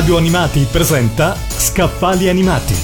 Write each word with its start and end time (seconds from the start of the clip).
Radio 0.00 0.16
Animati 0.16 0.66
presenta 0.70 1.36
Scaffali 1.46 2.30
Animati. 2.30 2.74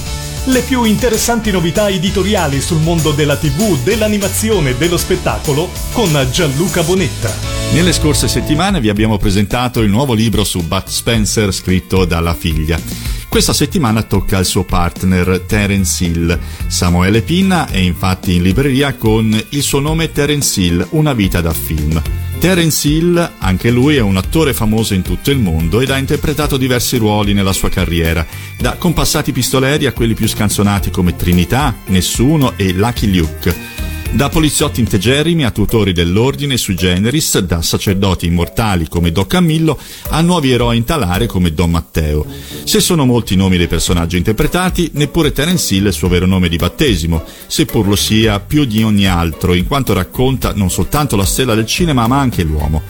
Le 0.45 0.61
più 0.61 0.83
interessanti 0.83 1.49
novità 1.49 1.89
editoriali 1.89 2.61
sul 2.61 2.79
mondo 2.79 3.11
della 3.11 3.35
TV, 3.35 3.75
dell'animazione 3.81 4.69
e 4.69 4.75
dello 4.75 4.97
spettacolo 4.97 5.67
con 5.93 6.15
Gianluca 6.31 6.83
Bonetta. 6.83 7.33
Nelle 7.73 7.91
scorse 7.91 8.27
settimane 8.27 8.79
vi 8.79 8.89
abbiamo 8.89 9.17
presentato 9.17 9.81
il 9.81 9.89
nuovo 9.89 10.13
libro 10.13 10.43
su 10.43 10.61
Bud 10.61 10.85
Spencer 10.85 11.51
scritto 11.51 12.05
dalla 12.05 12.35
figlia. 12.35 12.79
Questa 13.27 13.51
settimana 13.51 14.03
tocca 14.03 14.37
al 14.37 14.45
suo 14.45 14.63
partner 14.63 15.41
Terence 15.47 16.03
Hill. 16.03 16.39
Samuele 16.67 17.23
Pinna 17.23 17.67
è 17.67 17.79
infatti 17.79 18.35
in 18.35 18.43
libreria 18.43 18.93
con 18.93 19.43
il 19.49 19.63
suo 19.63 19.79
nome 19.79 20.11
Terence 20.11 20.61
Hill, 20.61 20.85
Una 20.91 21.13
vita 21.13 21.41
da 21.41 21.51
film. 21.51 21.99
Terence 22.39 22.87
Hill, 22.87 23.33
anche 23.39 23.71
lui 23.71 23.95
è 23.95 24.01
un 24.01 24.15
attore 24.15 24.53
famoso 24.53 24.93
in 24.93 25.01
tutto 25.01 25.31
il 25.31 25.39
mondo 25.39 25.81
ed 25.81 25.89
ha 25.89 25.97
interpretato 25.97 26.55
diversi 26.55 26.97
ruoli 26.97 27.33
nella 27.33 27.51
sua 27.51 27.69
carriera, 27.69 28.25
da 28.57 28.73
compassati 28.73 29.31
pistoleri 29.31 29.85
a 29.87 29.91
quelli 29.91 30.13
più 30.13 30.27
scanzonati 30.27 30.91
come 30.91 31.15
Trinità, 31.15 31.75
Nessuno 31.87 32.53
e 32.55 32.73
Lucky 32.73 33.15
Luke. 33.17 33.76
Da 34.11 34.29
poliziotti 34.29 34.79
integerrimi 34.79 35.43
a 35.43 35.51
tutori 35.51 35.93
dell'ordine 35.93 36.57
sui 36.57 36.75
generis, 36.75 37.37
da 37.39 37.61
sacerdoti 37.61 38.25
immortali 38.25 38.87
come 38.87 39.11
Don 39.11 39.27
Camillo 39.27 39.77
a 40.09 40.21
nuovi 40.21 40.51
eroi 40.51 40.77
in 40.77 40.85
talare 40.85 41.27
come 41.27 41.53
Don 41.53 41.69
Matteo. 41.69 42.25
Se 42.63 42.79
sono 42.79 43.05
molti 43.05 43.33
i 43.33 43.37
nomi 43.37 43.57
dei 43.57 43.67
personaggi 43.67 44.17
interpretati, 44.17 44.89
neppure 44.93 45.31
Terence 45.31 45.75
Hill 45.75 45.85
è 45.85 45.87
il 45.87 45.93
suo 45.93 46.07
vero 46.07 46.25
nome 46.25 46.49
di 46.49 46.55
battesimo, 46.55 47.23
seppur 47.45 47.87
lo 47.87 47.95
sia 47.95 48.39
più 48.39 48.65
di 48.65 48.81
ogni 48.81 49.05
altro, 49.05 49.53
in 49.53 49.67
quanto 49.67 49.93
racconta 49.93 50.53
non 50.53 50.71
soltanto 50.71 51.15
la 51.15 51.25
stella 51.25 51.53
del 51.53 51.67
cinema 51.67 52.07
ma 52.07 52.19
anche 52.19 52.43
l'uomo. 52.43 52.81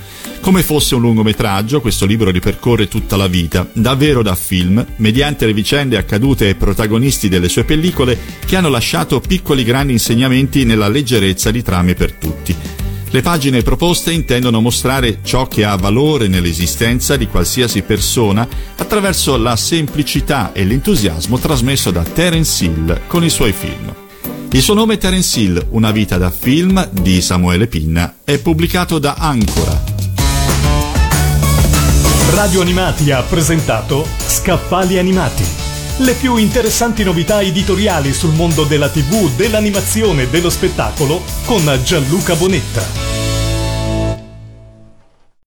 Come 0.48 0.64
fosse 0.64 0.96
un 0.96 1.02
lungometraggio, 1.02 1.82
questo 1.82 2.06
libro 2.06 2.32
ripercorre 2.32 2.88
tutta 2.88 3.18
la 3.18 3.28
vita, 3.28 3.68
davvero 3.74 4.24
da 4.24 4.34
film, 4.34 4.84
mediante 4.96 5.46
le 5.46 5.52
vicende 5.52 5.98
accadute 5.98 6.46
ai 6.46 6.56
protagonisti 6.56 7.28
delle 7.28 7.50
sue 7.50 7.66
pellicole 7.66 8.18
che 8.46 8.56
hanno 8.56 8.70
lasciato 8.70 9.20
piccoli 9.20 9.66
grandi 9.66 9.92
insegnamenti 9.92 10.64
nella 10.64 10.88
leggerezza 10.88 11.52
di 11.52 11.62
trame 11.62 11.96
per 11.96 12.14
tutti. 12.14 12.56
Le 13.10 13.22
pagine 13.22 13.62
proposte 13.62 14.14
intendono 14.14 14.62
mostrare 14.62 15.20
ciò 15.22 15.50
che 15.50 15.66
ha 15.66 15.76
valore 15.76 16.30
nell'esistenza 16.30 17.18
di 17.18 17.28
qualsiasi 17.28 17.82
persona 17.82 18.48
attraverso 18.78 19.36
la 19.36 19.58
semplicità 19.58 20.54
e 20.54 20.64
l'entusiasmo 20.64 21.38
trasmesso 21.40 21.92
da 21.92 22.04
Terence 22.04 22.64
Hill 22.64 23.02
con 23.08 23.22
i 23.22 23.30
suoi 23.30 23.52
film. 23.52 23.94
Il 24.52 24.62
suo 24.62 24.76
nome 24.76 24.94
è 24.94 24.98
Terence 24.98 25.38
Hill, 25.38 25.66
Una 25.72 25.92
vita 25.92 26.18
da 26.18 26.32
film 26.32 26.90
di 26.90 27.22
Samuele 27.22 27.68
Pinna, 27.68 28.20
è 28.24 28.38
pubblicato 28.38 28.98
da 28.98 29.16
Ancora. 29.16 29.97
Radio 32.34 32.62
Animati 32.62 33.10
ha 33.12 33.24
presentato 33.24 34.06
Scaffali 34.18 35.00
Animati. 35.00 35.46
Le 36.00 36.14
più 36.14 36.36
interessanti 36.36 37.04
novità 37.04 37.42
editoriali 37.42 38.14
sul 38.14 38.34
mondo 38.34 38.66
della 38.66 38.90
TV, 38.90 39.34
dell'animazione 39.36 40.24
e 40.24 40.28
dello 40.28 40.50
spettacolo 40.50 41.24
con 41.46 41.64
Gianluca 41.84 42.36
Bonetta. 42.36 43.07